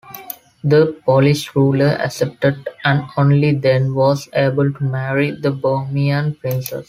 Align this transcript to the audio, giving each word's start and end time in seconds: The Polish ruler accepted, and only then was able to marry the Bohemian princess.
The 0.63 0.99
Polish 1.05 1.55
ruler 1.55 1.85
accepted, 1.89 2.67
and 2.83 3.03
only 3.17 3.53
then 3.53 3.93
was 3.93 4.27
able 4.33 4.73
to 4.73 4.83
marry 4.83 5.29
the 5.29 5.51
Bohemian 5.51 6.33
princess. 6.33 6.79